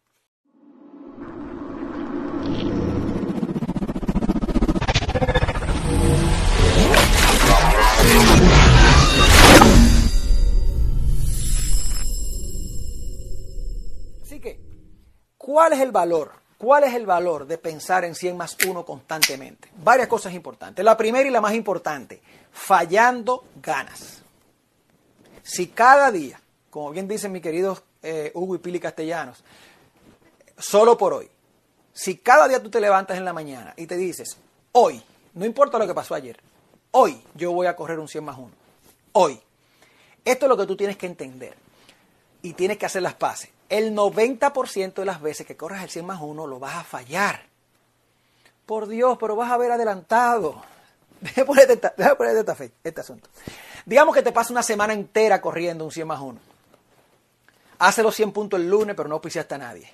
Así 14.22 14.42
que, 14.42 14.60
¿cuál 15.38 15.72
es 15.72 15.80
el 15.80 15.94
valor? 15.94 16.45
¿Cuál 16.66 16.84
es 16.86 16.96
el 16.96 17.06
valor 17.06 17.46
de 17.46 17.60
pensar 17.60 18.06
en 18.06 18.16
100 18.16 18.36
más 18.36 18.58
1 18.68 18.84
constantemente? 18.84 19.70
Varias 19.84 20.08
cosas 20.08 20.34
importantes. 20.34 20.84
La 20.84 20.98
primera 20.98 21.30
y 21.30 21.32
la 21.32 21.40
más 21.40 21.54
importante, 21.54 22.20
fallando 22.52 23.46
ganas. 23.62 24.24
Si 25.44 25.68
cada 25.68 26.12
día, 26.12 26.42
como 26.72 26.90
bien 26.90 27.08
dicen 27.08 27.32
mis 27.32 27.44
queridos 27.44 27.84
eh, 28.02 28.32
Hugo 28.34 28.56
y 28.56 28.58
Pili 28.58 28.80
Castellanos, 28.80 29.44
solo 30.58 30.98
por 30.98 31.14
hoy. 31.14 31.30
Si 31.94 32.18
cada 32.18 32.48
día 32.48 32.60
tú 32.64 32.72
te 32.72 32.82
levantas 32.82 33.16
en 33.16 33.26
la 33.26 33.34
mañana 33.34 33.76
y 33.78 33.86
te 33.86 33.96
dices, 33.96 34.36
hoy, 34.72 35.04
no 35.36 35.46
importa 35.46 35.78
lo 35.78 35.86
que 35.86 35.94
pasó 35.94 36.16
ayer, 36.16 36.40
hoy 36.90 37.22
yo 37.36 37.52
voy 37.52 37.68
a 37.68 37.76
correr 37.76 38.00
un 38.00 38.08
100 38.08 38.24
más 38.24 38.40
1. 38.40 38.50
Hoy. 39.12 39.40
Esto 40.26 40.48
es 40.48 40.50
lo 40.50 40.58
que 40.58 40.66
tú 40.66 40.76
tienes 40.76 40.98
que 40.98 41.06
entender. 41.06 41.56
Y 42.42 42.54
tienes 42.54 42.80
que 42.80 42.88
hacer 42.88 43.04
las 43.04 43.14
paces. 43.14 43.52
El 43.70 43.96
90% 43.96 44.94
de 44.94 45.06
las 45.06 45.22
veces 45.22 45.48
que 45.48 45.58
corras 45.58 45.84
el 45.84 45.90
100 45.90 46.06
más 46.06 46.22
1 46.22 46.48
lo 46.48 46.60
vas 46.60 46.76
a 46.76 46.84
fallar. 46.84 47.44
Por 48.66 48.88
Dios, 48.88 49.18
pero 49.20 49.36
vas 49.36 49.50
a 49.50 49.56
haber 49.56 49.72
adelantado. 49.72 50.62
Déjame 51.22 51.46
ponerte, 51.46 51.74
esta, 51.74 51.94
esta 51.98 52.56
fe, 52.56 52.72
este 52.84 53.02
asunto. 53.02 53.30
Digamos 53.86 54.16
que 54.16 54.22
te 54.22 54.32
pasa 54.32 54.52
una 54.52 54.64
semana 54.64 54.94
entera 54.94 55.42
corriendo 55.42 55.86
un 55.86 55.92
100 55.92 56.08
más 56.08 56.20
1. 56.20 56.40
Hace 57.80 58.04
los 58.04 58.16
100 58.16 58.32
puntos 58.32 58.60
el 58.60 58.70
lunes, 58.70 58.96
pero 58.96 59.10
no 59.10 59.16
auspiciaste 59.16 59.56
a 59.56 59.58
nadie. 59.58 59.90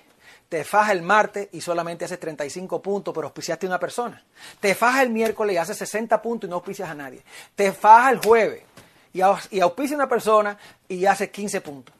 Te 0.48 0.64
faja 0.64 0.92
el 0.92 1.00
martes 1.00 1.48
y 1.52 1.62
solamente 1.62 2.04
haces 2.04 2.20
35 2.20 2.82
puntos, 2.82 3.14
pero 3.14 3.28
auspiciaste 3.28 3.66
a 3.66 3.70
una 3.70 3.80
persona. 3.80 4.22
Te 4.60 4.74
faja 4.74 5.02
el 5.02 5.10
miércoles 5.10 5.54
y 5.54 5.56
haces 5.56 5.78
60 5.78 6.20
puntos 6.20 6.46
y 6.46 6.50
no 6.50 6.56
auspicias 6.56 6.90
a 6.90 6.94
nadie. 6.94 7.22
Te 7.54 7.72
faja 7.72 8.10
el 8.10 8.18
jueves 8.18 8.62
y, 9.14 9.20
y 9.50 9.60
auspicia 9.60 9.94
a 9.94 10.00
una 10.00 10.08
persona 10.08 10.58
y 10.88 11.06
haces 11.06 11.30
15 11.30 11.60
puntos. 11.62 11.94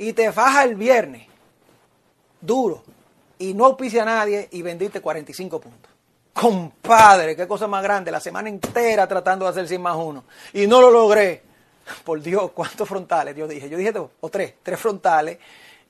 Y 0.00 0.14
te 0.14 0.32
faja 0.32 0.64
el 0.64 0.76
viernes, 0.76 1.26
duro, 2.40 2.82
y 3.38 3.52
no 3.52 3.66
auspicia 3.66 4.00
a 4.00 4.06
nadie 4.06 4.48
y 4.50 4.62
vendiste 4.62 5.02
45 5.02 5.60
puntos. 5.60 5.92
Compadre, 6.32 7.36
qué 7.36 7.46
cosa 7.46 7.66
más 7.66 7.82
grande, 7.82 8.10
la 8.10 8.18
semana 8.18 8.48
entera 8.48 9.06
tratando 9.06 9.44
de 9.44 9.50
hacer 9.50 9.68
100 9.68 9.82
más 9.82 9.94
uno. 9.96 10.24
Y 10.54 10.66
no 10.66 10.80
lo 10.80 10.90
logré. 10.90 11.42
Por 12.02 12.22
Dios, 12.22 12.52
¿cuántos 12.52 12.88
frontales? 12.88 13.36
Yo 13.36 13.46
dije, 13.46 13.68
yo 13.68 13.76
dije 13.76 13.92
dos 13.92 14.10
o 14.22 14.30
tres, 14.30 14.54
tres 14.62 14.80
frontales 14.80 15.36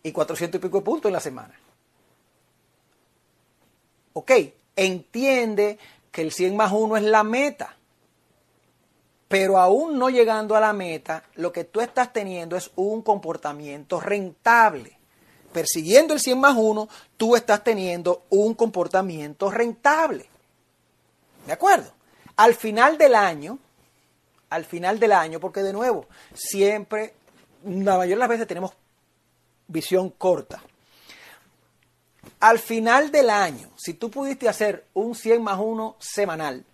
y 0.02 0.11
400 0.11 0.59
y 0.59 0.61
pico 0.61 0.79
de 0.79 0.85
puntos 0.85 1.09
en 1.09 1.12
la 1.12 1.21
semana. 1.21 1.55
Ok, 4.14 4.33
entiende 4.75 5.79
que 6.11 6.23
el 6.23 6.33
100 6.33 6.57
más 6.57 6.73
1 6.73 6.97
es 6.97 7.05
la 7.05 7.23
meta. 7.23 7.76
Pero 9.30 9.58
aún 9.58 9.96
no 9.96 10.10
llegando 10.10 10.56
a 10.56 10.60
la 10.60 10.72
meta, 10.72 11.22
lo 11.37 11.52
que 11.52 11.62
tú 11.62 11.80
estás 11.80 12.12
teniendo 12.12 12.56
es 12.56 12.72
un 12.75 13.00
comportamiento 13.00 14.00
rentable. 14.00 14.99
Persiguiendo 15.52 16.14
el 16.14 16.18
100 16.18 16.40
más 16.40 16.56
1, 16.56 16.88
tú 17.16 17.37
estás 17.37 17.62
teniendo 17.62 18.25
un 18.30 18.54
comportamiento 18.54 19.49
rentable. 19.49 20.26
¿De 21.46 21.52
acuerdo? 21.52 21.92
Al 22.34 22.56
final 22.56 22.99
del 22.99 23.14
año, 23.14 23.60
al 24.49 24.64
final 24.64 24.99
del 24.99 25.12
año, 25.12 25.38
porque 25.38 25.62
de 25.62 25.72
nuevo, 25.72 26.06
siempre, 26.34 27.14
la 27.62 27.99
mayoría 27.99 28.16
de 28.16 28.20
las 28.20 28.28
veces 28.30 28.49
tenemos 28.49 28.72
visión 29.68 30.10
corta. 30.10 30.60
Al 32.40 32.58
final 32.58 33.12
del 33.12 33.30
año, 33.30 33.70
si 33.76 33.94
tú 33.94 34.10
pudiste 34.10 34.49
hacer 34.49 34.87
un 34.92 35.14
100 35.14 35.40
más 35.40 35.60
1 35.60 35.94
semanal, 36.00 36.64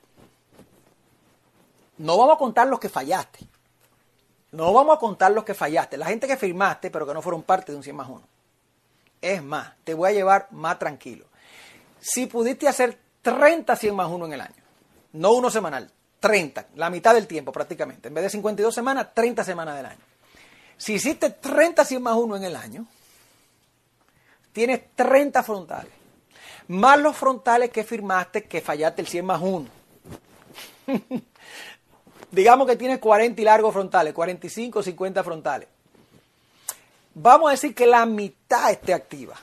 no 1.98 2.18
vamos 2.18 2.34
a 2.34 2.38
contar 2.38 2.66
los 2.68 2.78
que 2.78 2.88
fallaste. 2.88 3.40
No 4.52 4.72
vamos 4.72 4.96
a 4.96 4.98
contar 4.98 5.32
los 5.32 5.44
que 5.44 5.54
fallaste. 5.54 5.96
La 5.96 6.06
gente 6.06 6.26
que 6.26 6.36
firmaste, 6.36 6.90
pero 6.90 7.06
que 7.06 7.14
no 7.14 7.22
fueron 7.22 7.42
parte 7.42 7.72
de 7.72 7.78
un 7.78 7.84
100 7.84 7.96
más 7.96 8.08
1. 8.08 8.22
Es 9.20 9.42
más, 9.42 9.74
te 9.84 9.94
voy 9.94 10.10
a 10.10 10.12
llevar 10.12 10.48
más 10.52 10.78
tranquilo. 10.78 11.26
Si 12.00 12.26
pudiste 12.26 12.68
hacer 12.68 12.98
30 13.22 13.74
100 13.74 13.94
más 13.94 14.10
1 14.10 14.26
en 14.26 14.32
el 14.32 14.40
año, 14.40 14.62
no 15.12 15.32
uno 15.32 15.50
semanal, 15.50 15.90
30, 16.20 16.68
la 16.76 16.90
mitad 16.90 17.14
del 17.14 17.26
tiempo 17.26 17.52
prácticamente. 17.52 18.08
En 18.08 18.14
vez 18.14 18.24
de 18.24 18.30
52 18.30 18.74
semanas, 18.74 19.08
30 19.14 19.44
semanas 19.44 19.76
del 19.76 19.86
año. 19.86 20.00
Si 20.76 20.94
hiciste 20.94 21.30
30 21.30 21.84
100 21.84 22.02
más 22.02 22.14
1 22.16 22.36
en 22.36 22.44
el 22.44 22.56
año, 22.56 22.86
tienes 24.52 24.94
30 24.94 25.42
frontales. 25.42 25.92
Más 26.68 26.98
los 27.00 27.16
frontales 27.16 27.70
que 27.70 27.84
firmaste 27.84 28.44
que 28.44 28.60
fallaste 28.60 29.02
el 29.02 29.08
100 29.08 29.24
más 29.24 29.40
1. 29.40 29.66
Digamos 32.36 32.66
que 32.66 32.76
tienes 32.76 32.98
40 32.98 33.40
y 33.40 33.44
largos 33.44 33.72
frontales, 33.72 34.12
45 34.12 34.80
o 34.80 34.82
50 34.82 35.24
frontales. 35.24 35.68
Vamos 37.14 37.48
a 37.48 37.52
decir 37.52 37.74
que 37.74 37.86
la 37.86 38.04
mitad 38.04 38.70
esté 38.70 38.92
activa. 38.92 39.36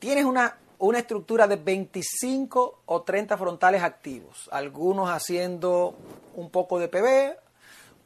Tienes 0.00 0.24
una 0.24 0.56
una 0.80 0.98
estructura 0.98 1.46
de 1.46 1.54
25 1.54 2.80
o 2.86 3.02
30 3.02 3.38
frontales 3.38 3.84
activos, 3.84 4.48
algunos 4.50 5.08
haciendo 5.08 5.94
un 6.34 6.50
poco 6.50 6.80
de 6.80 6.88
PB, 6.88 7.38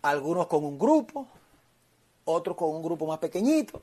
algunos 0.02 0.46
con 0.46 0.62
un 0.62 0.78
grupo, 0.78 1.26
otros 2.26 2.54
con 2.58 2.68
un 2.76 2.82
grupo 2.82 3.06
más 3.06 3.18
pequeñito, 3.18 3.80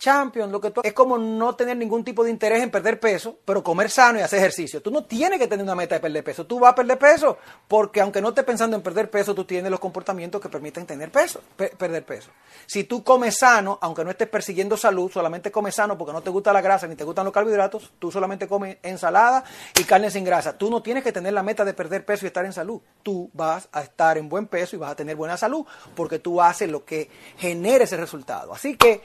champion, 0.00 0.50
lo 0.50 0.60
que 0.60 0.70
tú, 0.70 0.80
es 0.82 0.94
como 0.94 1.18
no 1.18 1.54
tener 1.54 1.76
ningún 1.76 2.02
tipo 2.02 2.24
de 2.24 2.30
interés 2.30 2.62
en 2.62 2.70
perder 2.70 2.98
peso, 2.98 3.38
pero 3.44 3.62
comer 3.62 3.90
sano 3.90 4.18
y 4.18 4.22
hacer 4.22 4.38
ejercicio. 4.38 4.80
Tú 4.80 4.90
no 4.90 5.04
tienes 5.04 5.38
que 5.38 5.46
tener 5.46 5.62
una 5.62 5.74
meta 5.74 5.94
de 5.94 6.00
perder 6.00 6.24
peso, 6.24 6.46
tú 6.46 6.58
vas 6.58 6.72
a 6.72 6.74
perder 6.74 6.98
peso, 6.98 7.36
porque 7.68 8.00
aunque 8.00 8.22
no 8.22 8.30
estés 8.30 8.44
pensando 8.44 8.76
en 8.76 8.82
perder 8.82 9.10
peso, 9.10 9.34
tú 9.34 9.44
tienes 9.44 9.70
los 9.70 9.78
comportamientos 9.78 10.40
que 10.40 10.48
permiten 10.48 10.86
tener 10.86 11.12
peso, 11.12 11.42
perder 11.56 12.04
peso. 12.04 12.30
Si 12.66 12.84
tú 12.84 13.04
comes 13.04 13.38
sano, 13.38 13.78
aunque 13.82 14.02
no 14.02 14.10
estés 14.10 14.28
persiguiendo 14.28 14.76
salud, 14.78 15.10
solamente 15.12 15.52
comes 15.52 15.74
sano 15.74 15.98
porque 15.98 16.14
no 16.14 16.22
te 16.22 16.30
gusta 16.30 16.52
la 16.52 16.62
grasa 16.62 16.86
ni 16.86 16.96
te 16.96 17.04
gustan 17.04 17.26
los 17.26 17.34
carbohidratos, 17.34 17.92
tú 17.98 18.10
solamente 18.10 18.48
comes 18.48 18.78
ensalada 18.82 19.44
y 19.78 19.84
carne 19.84 20.10
sin 20.10 20.24
grasa. 20.24 20.56
Tú 20.56 20.70
no 20.70 20.82
tienes 20.82 21.04
que 21.04 21.12
tener 21.12 21.34
la 21.34 21.42
meta 21.42 21.62
de 21.62 21.74
perder 21.74 22.06
peso 22.06 22.24
y 22.24 22.28
estar 22.28 22.46
en 22.46 22.54
salud. 22.54 22.80
Tú 23.02 23.30
vas 23.34 23.68
a 23.70 23.82
estar 23.82 24.16
en 24.16 24.30
buen 24.30 24.46
peso 24.46 24.76
y 24.76 24.78
vas 24.78 24.92
a 24.92 24.96
tener 24.96 25.14
buena 25.14 25.36
salud 25.36 25.66
porque 25.94 26.18
tú 26.18 26.40
haces 26.40 26.70
lo 26.70 26.86
que 26.86 27.10
genere 27.36 27.84
ese 27.84 27.98
resultado. 27.98 28.54
Así 28.54 28.76
que 28.78 29.02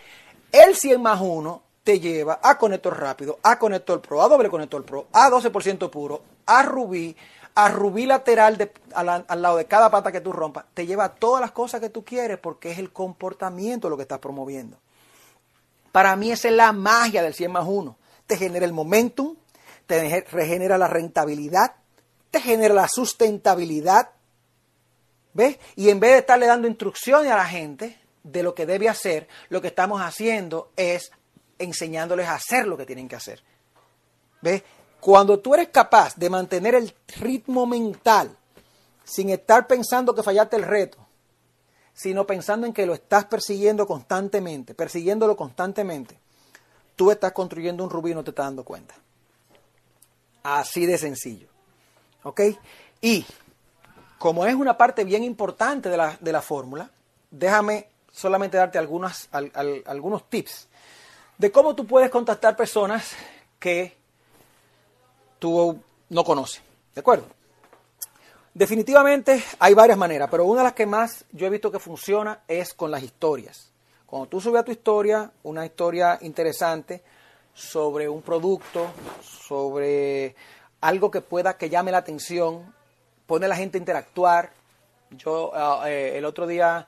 el 0.52 0.76
100 0.76 1.02
más 1.02 1.20
1 1.22 1.62
te 1.84 2.00
lleva 2.00 2.40
a 2.42 2.58
conector 2.58 3.00
rápido, 3.00 3.40
a 3.44 3.60
conector 3.60 4.02
pro, 4.02 4.22
a 4.24 4.28
doble 4.28 4.50
conector 4.50 4.84
pro, 4.84 5.08
a 5.14 5.30
12% 5.30 5.90
puro, 5.92 6.24
a 6.48 6.64
rubí, 6.64 7.16
a 7.54 7.70
rubí 7.70 8.08
lateral 8.08 8.72
al, 8.96 9.42
lado 9.42 9.58
de 9.58 9.66
cada 9.66 9.92
pata 9.92 10.12
que 10.12 10.20
tú 10.20 10.34
rompas. 10.34 10.66
Te 10.74 10.88
lleva 10.88 11.06
a 11.06 11.16
todas 11.16 11.42
las 11.42 11.52
cosas 11.52 11.80
que 11.80 11.90
tú 11.90 12.04
quieres 12.04 12.40
porque 12.40 12.72
es 12.72 12.80
el 12.80 12.92
comportamiento 12.92 13.90
lo 13.90 13.98
que 13.98 14.02
estás 14.02 14.20
promoviendo. 14.20 14.78
Para 15.92 16.16
mí 16.16 16.32
esa 16.32 16.50
es 16.50 16.56
la 16.56 16.74
magia 16.74 17.22
del 17.22 17.36
100 17.36 17.52
más 17.52 17.66
1. 17.68 17.98
Te 18.26 18.36
genera 18.36 18.66
el 18.66 18.74
momentum, 18.74 19.36
te 19.86 20.26
regenera 20.32 20.78
la 20.80 20.88
rentabilidad, 20.88 21.76
te 22.32 22.42
genera 22.42 22.74
la 22.74 22.88
sustentabilidad. 22.88 24.10
¿Ves? 25.34 25.60
Y 25.76 25.90
en 25.90 26.00
vez 26.00 26.14
de 26.14 26.18
estarle 26.18 26.48
dando 26.48 26.68
instrucciones 26.68 27.32
a 27.32 27.38
la 27.38 27.46
gente, 27.46 28.00
de 28.26 28.42
lo 28.42 28.56
que 28.56 28.66
debe 28.66 28.90
hacer, 28.90 29.28
lo 29.50 29.62
que 29.62 29.68
estamos 29.68 30.02
haciendo 30.02 30.72
es 30.76 31.12
enseñándoles 31.60 32.28
a 32.28 32.36
hacer 32.36 32.66
lo 32.68 32.76
que 32.76 32.86
tienen 32.86 33.08
que 33.08 33.16
hacer. 33.16 33.42
¿Ves? 34.42 34.64
Cuando 35.00 35.40
tú 35.40 35.54
eres 35.54 35.70
capaz 35.70 36.16
de 36.16 36.30
mantener 36.30 36.74
el 36.74 36.94
ritmo 37.20 37.68
mental 37.68 38.36
sin 39.04 39.30
estar 39.30 39.68
pensando 39.68 40.16
que 40.16 40.24
fallaste 40.24 40.56
el 40.56 40.64
reto, 40.64 40.98
sino 41.94 42.26
pensando 42.26 42.66
en 42.66 42.74
que 42.74 42.88
lo 42.88 42.96
estás 42.96 43.26
persiguiendo 43.26 43.86
constantemente, 43.86 44.74
persiguiéndolo 44.74 45.38
constantemente, 45.38 46.20
tú 46.96 47.12
estás 47.12 47.32
construyendo 47.32 47.84
un 47.84 47.92
rubí 47.92 48.12
y 48.12 48.16
no 48.16 48.24
te 48.24 48.32
estás 48.32 48.48
dando 48.48 48.66
cuenta. 48.66 48.96
Así 50.42 50.88
de 50.88 50.98
sencillo. 50.98 51.48
¿Ok? 52.24 52.42
Y 53.02 53.24
como 54.18 54.48
es 54.48 54.56
una 54.56 54.76
parte 54.76 55.04
bien 55.04 55.24
importante 55.24 55.90
de 55.90 55.98
la, 55.98 56.18
de 56.20 56.32
la 56.32 56.42
fórmula, 56.42 56.90
déjame 57.30 57.95
solamente 58.16 58.58
darte 58.58 58.78
algunas, 58.78 59.28
algunos 59.32 60.30
tips 60.30 60.68
de 61.38 61.52
cómo 61.52 61.76
tú 61.76 61.86
puedes 61.86 62.10
contactar 62.10 62.56
personas 62.56 63.12
que 63.60 63.96
tú 65.38 65.78
no 66.10 66.24
conoces. 66.24 66.62
¿De 66.94 67.02
acuerdo? 67.02 67.26
Definitivamente 68.54 69.44
hay 69.60 69.74
varias 69.74 69.98
maneras, 69.98 70.30
pero 70.32 70.46
una 70.46 70.62
de 70.62 70.66
las 70.66 70.74
que 70.74 70.86
más 70.86 71.26
yo 71.34 71.46
he 71.46 71.50
visto 71.50 71.70
que 71.70 71.80
funciona 71.80 72.40
es 72.48 72.74
con 72.74 72.90
las 72.90 73.04
historias. 73.04 73.70
Cuando 74.06 74.30
tú 74.30 74.40
subes 74.40 74.62
a 74.62 74.64
tu 74.64 74.72
historia, 74.72 75.30
una 75.44 75.66
historia 75.66 76.18
interesante 76.22 77.04
sobre 77.54 78.08
un 78.08 78.22
producto, 78.22 78.88
sobre 79.22 80.36
algo 80.80 81.12
que 81.12 81.20
pueda 81.20 81.58
que 81.58 81.70
llame 81.70 81.92
la 81.92 81.98
atención, 81.98 82.74
pone 83.26 83.46
a 83.46 83.50
la 83.50 83.58
gente 83.58 83.78
a 83.78 83.80
interactuar. 83.80 84.52
Yo 85.12 85.52
ah, 85.54 85.84
eh, 85.90 86.18
el 86.18 86.24
otro 86.24 86.48
día 86.48 86.88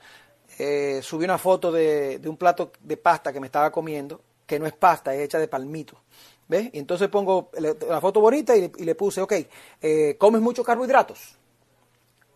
eh, 0.60 1.02
subí 1.04 1.26
una 1.26 1.38
foto 1.38 1.72
de, 1.72 2.22
un 2.26 2.38
plato 2.38 2.72
de 2.82 2.98
pasta 2.98 3.32
que 3.32 3.40
me 3.40 3.48
estaba 3.48 3.72
comiendo, 3.72 4.22
que 4.46 4.60
no 4.60 4.66
es 4.66 4.74
pasta, 4.74 5.14
es 5.14 5.22
hecha 5.22 5.40
de 5.40 5.48
palmito. 5.48 6.02
¿Ves? 6.48 6.70
Y 6.72 6.80
entonces 6.80 7.10
pongo 7.10 7.52
la 7.58 8.00
foto 8.00 8.22
bonita 8.22 8.56
y, 8.56 8.70
le 8.70 8.96
puse, 8.96 9.22
ok, 9.22 9.34
eh, 9.82 10.16
¿comes 10.18 10.42
muchos 10.42 10.66
carbohidratos? 10.66 11.36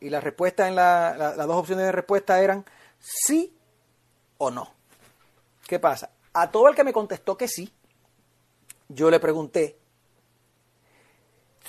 Y 0.02 0.10
la 0.10 0.20
respuesta 0.20 0.68
en 0.68 0.76
la, 0.76 1.16
las 1.18 1.48
dos 1.48 1.56
opciones 1.56 1.86
de 1.86 1.92
respuesta 1.94 2.42
eran 2.42 2.66
sí 3.00 3.56
o 4.38 4.52
no. 4.52 4.74
¿Qué 5.66 5.80
pasa? 5.80 6.12
A 6.34 6.52
todo 6.52 6.68
el 6.68 6.76
que 6.76 6.84
me 6.84 6.92
contestó 6.92 7.38
que 7.38 7.48
sí, 7.48 7.72
yo 8.90 9.10
le 9.10 9.20
pregunté, 9.20 9.78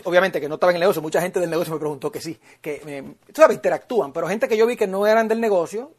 obviamente 0.05 0.41
que 0.41 0.49
no 0.49 0.55
estaba 0.55 0.73
en 0.73 0.77
el 0.77 0.81
negocio, 0.81 1.03
mucha 1.03 1.21
gente 1.21 1.39
del 1.39 1.51
negocio 1.51 1.73
me 1.73 1.79
preguntó 1.79 2.11
que 2.11 2.21
sí, 2.21 2.39
que 2.61 2.83
me, 2.85 3.17
sabes, 3.35 3.57
interactúan, 3.57 4.13
pero 4.13 4.29
gente 4.29 4.49
que 4.49 4.57
yo 4.57 4.67
vi 4.67 4.77
que 4.77 4.87
no 4.87 5.07
eran 5.07 5.29
del 5.29 5.41
negocio, 5.41 5.93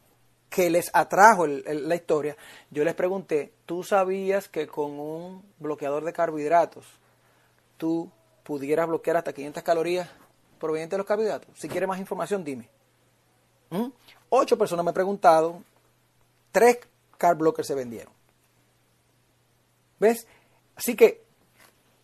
que 0.54 0.70
les 0.70 0.92
atrajo 0.94 1.48
la 1.48 1.96
historia, 1.96 2.38
yo 2.70 2.84
les 2.84 2.94
pregunté, 2.94 3.54
¿tú 3.66 3.84
sabías 3.84 4.48
que 4.48 4.68
con 4.68 5.00
un 5.00 5.44
bloqueador 5.58 6.06
de 6.06 6.14
carbohidratos 6.14 6.86
tú 7.78 8.12
pudieras 8.44 8.88
bloquear 8.88 9.18
hasta 9.18 9.34
500 9.34 9.64
calorías 9.64 10.10
provenientes 10.60 10.92
de 10.92 10.98
los 11.00 11.08
carbohidratos. 11.08 11.50
Si 11.58 11.68
quieres 11.68 11.90
más 11.90 12.00
información, 12.00 12.44
dime. 12.44 12.70
¿Mm? 13.72 13.88
Ocho 14.30 14.56
personas 14.56 14.86
me 14.86 14.92
han 14.92 14.94
preguntado, 14.94 15.64
tres 16.52 16.80
carb 17.18 17.40
blockers 17.40 17.68
se 17.68 17.76
vendieron. 17.76 18.14
¿Ves? 20.00 20.28
Así 20.76 20.96
que, 20.96 21.24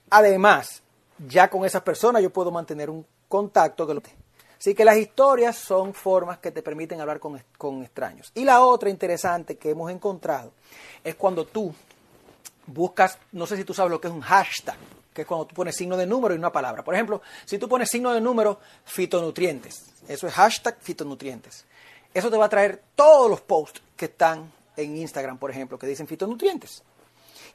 además, 0.10 0.82
ya 1.20 1.50
con 1.50 1.66
esas 1.66 1.84
personas 1.84 2.24
yo 2.24 2.32
puedo 2.32 2.50
mantener 2.50 2.90
un 2.90 3.06
contacto 3.28 3.86
que 3.86 3.94
lo 3.94 4.02
Así 4.60 4.76
que 4.76 4.84
las 4.84 4.98
historias 4.98 5.56
son 5.56 5.94
formas 5.94 6.40
que 6.40 6.52
te 6.52 6.62
permiten 6.62 7.00
hablar 7.00 7.20
con, 7.20 7.42
con, 7.58 7.82
extraños. 7.82 8.30
Y 8.36 8.44
la 8.44 8.62
otra 8.62 8.90
interesante 8.90 9.58
que 9.58 9.70
hemos 9.70 9.90
encontrado 9.90 10.52
es 11.02 11.16
cuando 11.16 11.46
tú 11.46 11.74
buscas, 12.68 13.18
no 13.32 13.48
sé 13.48 13.56
si 13.56 13.64
tú 13.64 13.74
sabes 13.74 13.90
lo 13.90 14.02
que 14.02 14.10
es 14.10 14.14
un 14.14 14.20
hashtag, 14.20 14.76
que 15.14 15.22
es 15.22 15.28
cuando 15.28 15.46
tú 15.46 15.56
pones 15.56 15.78
signo 15.78 15.96
de 15.96 16.06
número 16.06 16.36
y 16.36 16.38
una 16.38 16.52
palabra. 16.52 16.84
Por 16.84 16.94
ejemplo, 16.94 17.22
si 17.46 17.58
tú 17.58 17.70
pones 17.70 17.90
signo 17.90 18.14
de 18.14 18.20
número, 18.20 18.60
fitonutrientes. 18.84 19.86
Eso 20.10 20.28
es 20.28 20.34
hashtag 20.34 20.78
fitonutrientes. 20.82 21.66
Eso 22.14 22.30
te 22.30 22.38
va 22.38 22.46
a 22.46 22.50
traer 22.50 22.84
todos 22.96 23.30
los 23.30 23.40
posts 23.40 23.82
que 23.96 24.06
están 24.06 24.52
en 24.76 24.98
Instagram, 24.98 25.38
por 25.38 25.52
ejemplo, 25.52 25.80
que 25.80 25.88
dicen 25.88 26.08
fitonutrientes. 26.08 26.84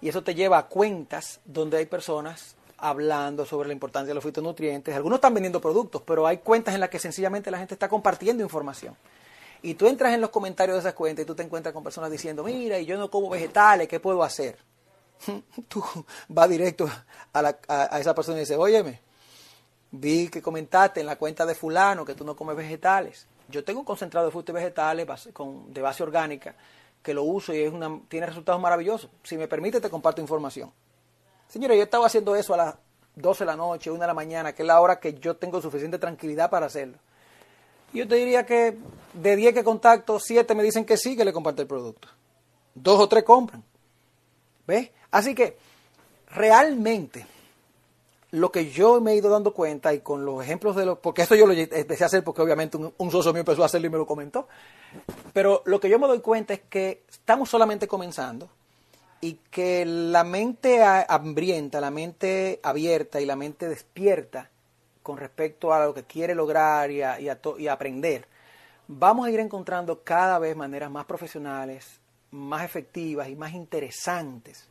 Y 0.00 0.08
eso 0.08 0.22
te 0.22 0.34
lleva 0.34 0.56
a 0.56 0.66
cuentas 0.66 1.40
donde 1.44 1.76
hay 1.76 1.86
personas 1.86 2.56
hablando 2.78 3.44
sobre 3.46 3.68
la 3.68 3.74
importancia 3.74 4.08
de 4.08 4.14
los 4.14 4.24
fitonutrientes. 4.24 4.94
Algunos 4.94 5.18
están 5.18 5.34
vendiendo 5.34 5.60
productos, 5.60 6.02
pero 6.02 6.26
hay 6.26 6.38
cuentas 6.38 6.74
en 6.74 6.80
las 6.80 6.90
que 6.90 6.98
sencillamente 6.98 7.50
la 7.50 7.58
gente 7.58 7.74
está 7.74 7.88
compartiendo 7.88 8.42
información. 8.42 8.96
Y 9.62 9.74
tú 9.74 9.86
entras 9.86 10.12
en 10.12 10.20
los 10.20 10.30
comentarios 10.30 10.76
de 10.76 10.80
esas 10.80 10.94
cuentas 10.94 11.22
y 11.22 11.26
tú 11.26 11.34
te 11.34 11.42
encuentras 11.42 11.72
con 11.72 11.82
personas 11.82 12.10
diciendo, 12.10 12.44
mira, 12.44 12.78
y 12.78 12.84
yo 12.84 12.98
no 12.98 13.10
como 13.10 13.30
vegetales, 13.30 13.88
¿qué 13.88 13.98
puedo 13.98 14.22
hacer? 14.22 14.58
tú 15.68 15.82
vas 16.28 16.48
directo 16.50 16.88
a, 17.32 17.98
esa 17.98 18.14
persona 18.14 18.38
y 18.38 18.40
dices, 18.40 18.58
óyeme, 18.58 19.00
vi 19.90 20.28
que 20.28 20.42
comentaste 20.42 21.00
en 21.00 21.06
la 21.06 21.16
cuenta 21.16 21.46
de 21.46 21.54
fulano 21.54 22.04
que 22.04 22.14
tú 22.14 22.24
no 22.24 22.36
comes 22.36 22.56
vegetales. 22.56 23.26
Yo 23.48 23.64
tengo 23.64 23.80
un 23.80 23.86
concentrado 23.86 24.26
de 24.26 24.32
frutas 24.32 24.52
y 24.52 24.56
vegetales 24.56 25.06
de 25.68 25.82
base 25.82 26.02
orgánica 26.02 26.54
que 27.04 27.12
lo 27.12 27.22
uso 27.22 27.52
y 27.52 27.58
es 27.58 27.72
una, 27.72 28.00
tiene 28.08 28.26
resultados 28.26 28.60
maravillosos. 28.60 29.10
Si 29.22 29.36
me 29.36 29.46
permite, 29.46 29.80
te 29.80 29.90
comparto 29.90 30.22
información. 30.22 30.72
Señores, 31.48 31.76
yo 31.76 31.84
estaba 31.84 32.06
haciendo 32.06 32.34
eso 32.36 32.54
a 32.54 32.56
las 32.56 32.74
12 33.16 33.44
de 33.44 33.46
la 33.46 33.56
noche, 33.56 33.90
1 33.90 34.00
de 34.00 34.06
la 34.06 34.14
mañana, 34.14 34.52
que 34.52 34.62
es 34.62 34.66
la 34.66 34.80
hora 34.80 34.98
que 34.98 35.14
yo 35.14 35.36
tengo 35.36 35.60
suficiente 35.60 35.98
tranquilidad 35.98 36.50
para 36.50 36.66
hacerlo. 36.66 36.98
Yo 37.92 38.08
te 38.08 38.16
diría 38.16 38.44
que 38.44 38.76
de 39.12 39.36
10 39.36 39.54
que 39.54 39.62
contacto, 39.62 40.18
7 40.18 40.54
me 40.54 40.64
dicen 40.64 40.84
que 40.84 40.96
sí, 40.96 41.16
que 41.16 41.24
le 41.24 41.32
comparte 41.32 41.62
el 41.62 41.68
producto. 41.68 42.08
Dos 42.74 42.98
o 42.98 43.08
tres 43.08 43.22
compran. 43.22 43.62
¿Ves? 44.66 44.90
Así 45.12 45.34
que 45.34 45.56
realmente 46.30 47.24
lo 48.32 48.50
que 48.50 48.68
yo 48.68 49.00
me 49.00 49.12
he 49.12 49.16
ido 49.16 49.30
dando 49.30 49.54
cuenta 49.54 49.94
y 49.94 50.00
con 50.00 50.24
los 50.24 50.42
ejemplos 50.42 50.74
de 50.74 50.86
los, 50.86 50.98
porque 50.98 51.22
esto 51.22 51.36
yo 51.36 51.46
lo 51.46 51.52
empecé 51.52 52.02
a 52.02 52.08
hacer 52.08 52.24
porque 52.24 52.42
obviamente 52.42 52.76
un, 52.76 52.92
un 52.96 53.10
socio 53.12 53.32
mío 53.32 53.40
empezó 53.40 53.62
a 53.62 53.66
hacerlo 53.66 53.86
y 53.86 53.90
me 53.90 53.98
lo 53.98 54.06
comentó, 54.06 54.48
pero 55.32 55.62
lo 55.66 55.78
que 55.78 55.88
yo 55.88 56.00
me 56.00 56.08
doy 56.08 56.18
cuenta 56.18 56.52
es 56.52 56.62
que 56.68 57.04
estamos 57.08 57.48
solamente 57.48 57.86
comenzando, 57.86 58.48
y 59.24 59.40
que 59.50 59.86
la 59.86 60.22
mente 60.22 60.84
hambrienta, 60.84 61.80
la 61.80 61.90
mente 61.90 62.60
abierta 62.62 63.22
y 63.22 63.24
la 63.24 63.36
mente 63.36 63.66
despierta 63.66 64.50
con 65.02 65.16
respecto 65.16 65.72
a 65.72 65.86
lo 65.86 65.94
que 65.94 66.02
quiere 66.04 66.34
lograr 66.34 66.90
y, 66.90 67.00
y, 67.58 67.68
aprender, 67.68 68.28
vamos 68.86 69.26
a 69.26 69.30
ir 69.30 69.40
encontrando 69.40 70.02
cada 70.04 70.38
vez 70.38 70.54
maneras 70.54 70.90
más 70.90 71.06
profesionales, 71.06 72.00
más 72.32 72.66
efectivas 72.66 73.30
y 73.30 73.34
más 73.34 73.54
interesantes 73.54 74.68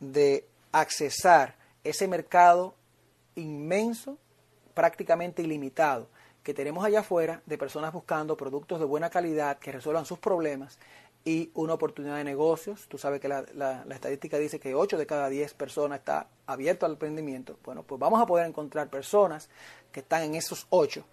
de 0.00 0.48
accesar 0.72 1.54
ese 1.84 2.08
mercado 2.08 2.74
inmenso, 3.36 4.18
prácticamente 4.74 5.42
ilimitado, 5.42 6.08
que 6.42 6.54
tenemos 6.54 6.84
allá 6.84 7.00
afuera 7.00 7.40
de 7.46 7.56
personas 7.56 7.92
buscando 7.92 8.36
productos 8.36 8.80
de 8.80 8.84
buena 8.84 9.10
calidad 9.10 9.60
que 9.60 9.70
resuelvan 9.70 10.06
sus 10.06 10.18
problemas 10.18 10.76
y 11.24 11.50
una 11.54 11.74
oportunidad 11.74 12.16
de 12.16 12.24
negocios. 12.24 12.86
Tú 12.88 12.98
sabes 12.98 13.20
que 13.20 13.28
la, 13.28 13.44
la, 13.54 13.84
estadística 13.90 14.38
dice 14.38 14.60
que 14.60 14.74
8 14.74 14.98
de 14.98 15.06
cada 15.06 15.28
10 15.28 15.54
personas 15.54 16.00
está 16.00 16.28
abierto 16.46 16.86
al 16.86 16.92
emprendimiento. 16.92 17.56
Bueno, 17.64 17.82
pues 17.82 17.98
vamos 17.98 18.20
a 18.20 18.26
poder 18.26 18.46
encontrar 18.46 18.88
personas 18.88 19.48
que 19.90 20.00
están 20.00 20.22
en 20.22 20.34
esos 20.34 20.66
8 20.70 21.04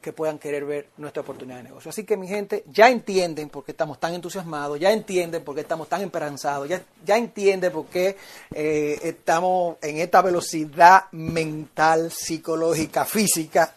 que 0.00 0.12
puedan 0.12 0.38
querer 0.38 0.64
ver 0.64 0.88
nuestra 0.96 1.22
oportunidad 1.22 1.56
de 1.56 1.64
negocio. 1.64 1.90
Así 1.90 2.04
que 2.04 2.16
mi 2.16 2.28
gente, 2.28 2.62
ya 2.68 2.88
entienden 2.88 3.48
por 3.48 3.64
qué 3.64 3.72
estamos 3.72 3.98
tan 3.98 4.14
entusiasmados, 4.14 4.78
ya 4.78 4.92
entienden 4.92 5.42
por 5.42 5.56
qué 5.56 5.62
estamos 5.62 5.88
tan 5.88 6.02
esperanzados, 6.02 6.68
ya, 6.68 6.80
ya 7.04 7.16
entienden 7.16 7.72
por 7.72 7.86
qué 7.86 8.16
eh, 8.54 8.98
estamos 9.02 9.76
en 9.82 9.98
esta 9.98 10.22
velocidad 10.22 11.10
mental, 11.10 12.12
psicológica, 12.12 13.04
física 13.04 13.74